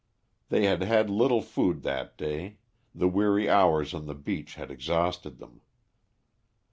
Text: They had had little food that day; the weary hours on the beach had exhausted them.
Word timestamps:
They 0.49 0.65
had 0.65 0.81
had 0.81 1.11
little 1.11 1.43
food 1.43 1.83
that 1.83 2.17
day; 2.17 2.57
the 2.95 3.07
weary 3.07 3.47
hours 3.47 3.93
on 3.93 4.07
the 4.07 4.15
beach 4.15 4.55
had 4.55 4.71
exhausted 4.71 5.37
them. 5.37 5.61